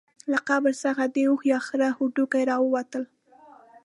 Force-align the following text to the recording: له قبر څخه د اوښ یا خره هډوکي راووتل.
له 0.31 0.39
قبر 0.49 0.71
څخه 0.83 1.03
د 1.15 1.15
اوښ 1.29 1.41
یا 1.51 1.59
خره 1.67 1.87
هډوکي 1.97 2.43
راووتل. 2.49 3.03